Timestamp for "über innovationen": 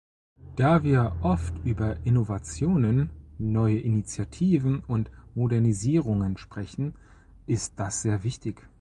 1.63-3.11